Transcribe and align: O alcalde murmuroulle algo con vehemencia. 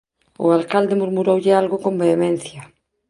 O 0.43 0.45
alcalde 0.57 0.93
murmuroulle 1.01 1.51
algo 1.61 1.77
con 1.83 1.93
vehemencia. 2.01 2.61